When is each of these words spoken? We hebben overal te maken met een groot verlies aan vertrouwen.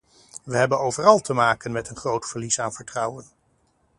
We 0.43 0.55
hebben 0.57 0.79
overal 0.79 1.19
te 1.21 1.33
maken 1.33 1.71
met 1.71 1.89
een 1.89 1.95
groot 1.95 2.25
verlies 2.29 2.59
aan 2.59 2.73
vertrouwen. 2.73 3.25